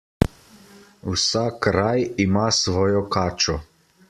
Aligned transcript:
Vsak 1.11 1.69
raj 1.77 2.01
ima 2.27 2.49
svojo 2.65 3.07
kačo. 3.19 3.63